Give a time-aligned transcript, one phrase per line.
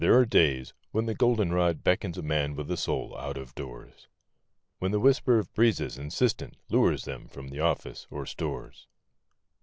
[0.03, 2.71] ARE DAYS when the g o 1 d e n rod beckons a man with
[2.71, 4.07] a soul, out of doors;
[4.79, 8.87] When the whisper of breezes insist¬ ent lures them from the office or stores.